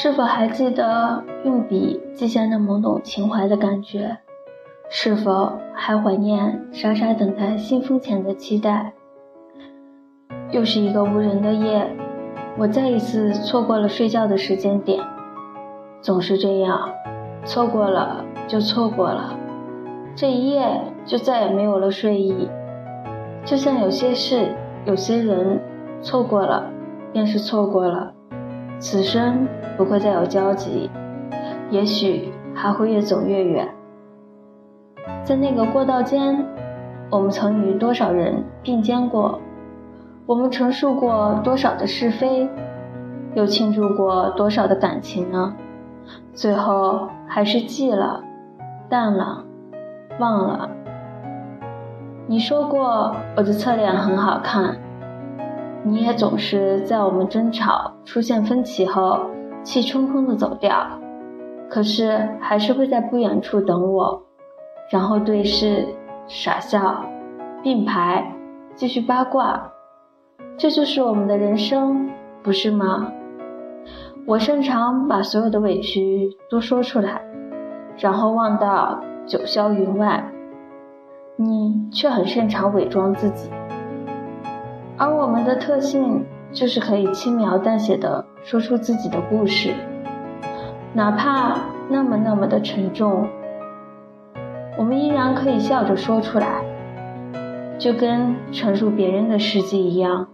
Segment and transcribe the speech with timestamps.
[0.00, 4.16] 是否还记得用笔记下那懵懂情怀的感觉？
[4.88, 8.92] 是否还怀念傻傻等待信封前的期待？
[10.52, 11.90] 又是一个无人的夜，
[12.56, 15.02] 我再一次错过了睡觉的时间点。
[16.00, 16.90] 总是这样，
[17.44, 19.36] 错过了就错过了，
[20.14, 22.48] 这一夜就再也没有了睡意。
[23.44, 24.54] 就像有些事、
[24.84, 25.60] 有些人，
[26.00, 26.70] 错过了
[27.12, 28.12] 便是错过了，
[28.80, 29.46] 此生
[29.76, 30.90] 不会再有交集，
[31.70, 33.68] 也许还会越走越远。
[35.24, 36.44] 在那个过道间，
[37.10, 39.40] 我们曾与多少人并肩过？
[40.26, 42.48] 我们陈述过多少的是非，
[43.34, 45.54] 又倾注过多少的感情呢？
[46.32, 48.22] 最后还是记了，
[48.88, 49.44] 淡了，
[50.18, 50.70] 忘了。
[52.26, 54.76] 你说过我的侧脸很好看，
[55.84, 59.20] 你也总是在我们争吵出现分歧后，
[59.62, 60.86] 气冲冲的走掉，
[61.70, 64.22] 可是还是会在不远处等我，
[64.90, 65.86] 然后对视、
[66.26, 67.04] 傻笑、
[67.62, 68.34] 并排，
[68.74, 69.72] 继续八卦。
[70.56, 72.10] 这就是我们的人生，
[72.42, 73.12] 不是吗？
[74.26, 77.22] 我擅长把所有的委屈都说出来，
[77.96, 80.32] 然后忘到九霄云外。
[81.36, 83.48] 你却很擅长伪装自己，
[85.00, 89.72] 而我们的特性就是可以轻描淡写的说出自己的故事，
[90.92, 91.56] 哪怕
[91.88, 93.28] 那么那么的沉重，
[94.76, 96.64] 我们依然可以笑着说出来，
[97.78, 100.26] 就跟陈述别人的事迹一样。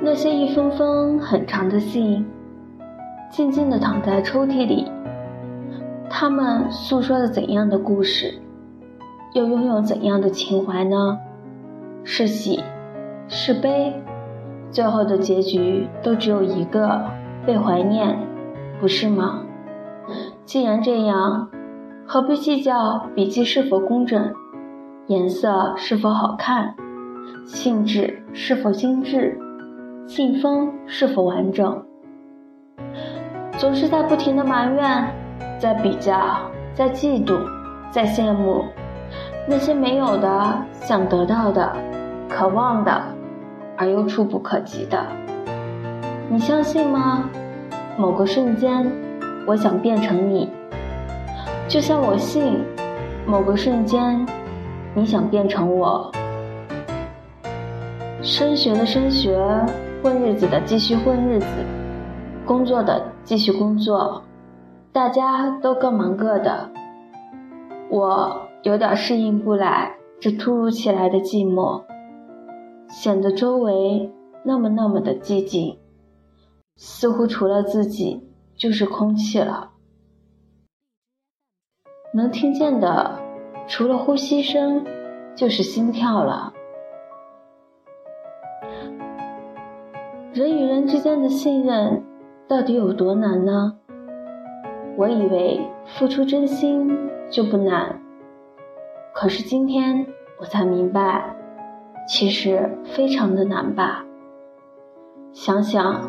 [0.00, 2.24] 那些一封封很长的信，
[3.28, 4.90] 静静的躺在抽屉里，
[6.14, 8.34] 他们诉说了怎样的故事，
[9.32, 11.18] 又拥有怎样的情怀呢？
[12.04, 12.62] 是喜，
[13.28, 13.94] 是悲，
[14.70, 17.02] 最后的结局都只有一个：
[17.46, 18.18] 被怀念，
[18.78, 19.42] 不是吗？
[20.44, 21.48] 既然这样，
[22.06, 24.34] 何必计较笔记是否工整，
[25.06, 26.74] 颜色是否好看，
[27.46, 29.38] 信纸是否精致？
[30.06, 31.82] 信封是否完整？
[33.56, 35.14] 总是在不停的埋怨，
[35.62, 36.40] 在比较，
[36.74, 37.38] 在嫉妒，
[37.92, 38.64] 在羡慕
[39.46, 41.72] 那些没有的、想得到的、
[42.28, 43.00] 渴望的，
[43.76, 45.00] 而又触不可及的。
[46.28, 47.30] 你相信吗？
[47.96, 48.90] 某个瞬间，
[49.46, 50.50] 我想变成你，
[51.68, 52.58] 就像我信，
[53.24, 54.26] 某个瞬间，
[54.94, 56.10] 你想变成我。
[58.20, 59.38] 升学的升学。
[60.02, 61.46] 混日子的继续混日子，
[62.44, 64.20] 工作的继续工作，
[64.92, 66.70] 大家都各忙各的。
[67.88, 71.82] 我有点适应不来这突如其来的寂寞，
[72.88, 74.12] 显得周围
[74.44, 75.78] 那么那么的寂静，
[76.76, 78.22] 似乎除了自己
[78.54, 79.70] 就是空气了。
[82.12, 83.18] 能听见的，
[83.66, 84.84] 除了呼吸声，
[85.34, 86.52] 就是心跳了。
[90.34, 92.04] 人与人之间的信任
[92.46, 93.78] 到底有多难呢？
[95.02, 96.96] 我以为付出真心
[97.28, 98.00] 就不难，
[99.12, 100.06] 可是今天
[100.38, 101.34] 我才明白，
[102.06, 104.04] 其实非常的难吧。
[105.32, 106.08] 想想，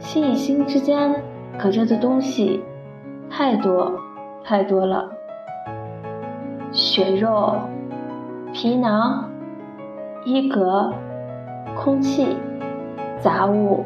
[0.00, 1.22] 心与心之间
[1.56, 2.64] 隔着的东西
[3.30, 3.92] 太多
[4.42, 5.08] 太多了，
[6.72, 7.54] 血肉、
[8.52, 9.30] 皮囊、
[10.24, 10.92] 衣格、
[11.76, 12.36] 空气。
[13.20, 13.84] 杂物，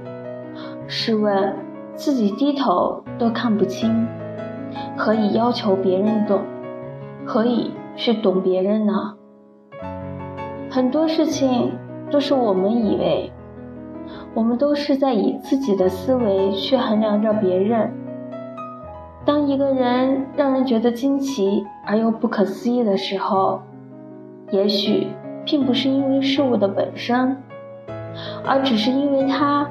[0.87, 1.55] 试问
[1.97, 4.07] 自己低头都看不清，
[4.97, 6.41] 何以要求别人懂？
[7.25, 9.15] 何以去懂别人呢？
[10.71, 11.73] 很多事情
[12.11, 13.33] 都是我们以为，
[14.35, 17.91] 我们都是在以自己的思维去衡量着别人。
[19.25, 23.63] 当一个人让人觉得惊奇而又不可思议的时候，
[24.51, 25.09] 也许
[25.47, 27.39] 并不是因为事物的本身。
[28.47, 29.69] 而只是因为他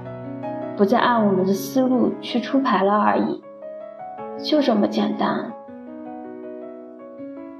[0.77, 3.41] 不再按我们的思路去出牌了而已，
[4.37, 5.51] 就这么简单。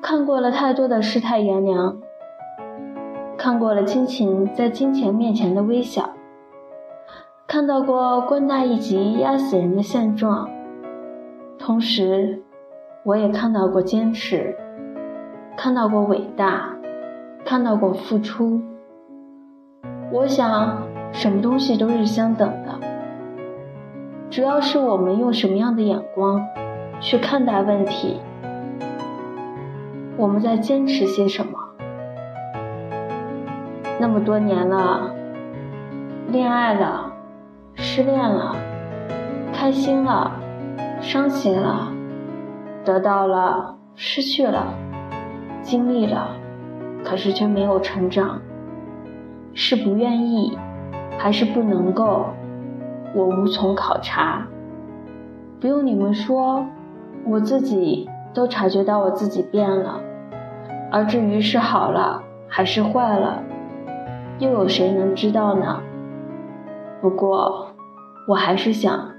[0.01, 1.97] 看过了太多的世态炎凉，
[3.37, 6.09] 看过了亲情在金钱面前的微小，
[7.47, 10.49] 看到过官大一级压死人的现状，
[11.57, 12.43] 同时，
[13.03, 14.55] 我也看到过坚持，
[15.55, 16.75] 看到过伟大，
[17.45, 18.61] 看到过付出。
[20.11, 22.84] 我想，什么东西都是相等的，
[24.31, 26.45] 主要是我们用什么样的眼光
[26.99, 28.19] 去看待问题，
[30.17, 31.59] 我们在坚持些什么。
[33.99, 35.15] 那么多年了，
[36.27, 37.13] 恋爱了，
[37.75, 38.55] 失恋了，
[39.53, 40.31] 开心了，
[40.99, 41.93] 伤心了，
[42.83, 44.73] 得到了，失去了，
[45.61, 46.27] 经历了，
[47.05, 48.41] 可是却没有成长。
[49.53, 50.57] 是不愿意，
[51.17, 52.25] 还是不能够？
[53.15, 54.45] 我无从考察。
[55.59, 56.65] 不用你们说，
[57.25, 59.99] 我自己都察觉到我自己变了。
[60.91, 63.41] 而至于是好了还是坏了，
[64.39, 65.81] 又有谁能知道呢？
[67.01, 67.67] 不过，
[68.27, 69.09] 我还是想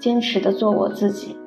[0.00, 1.38] 坚持的做我自己。